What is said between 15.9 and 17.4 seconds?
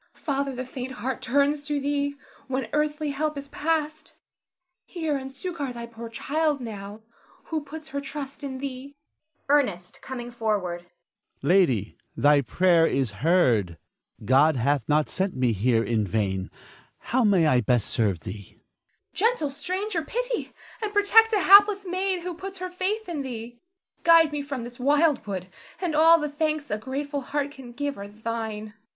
vain. How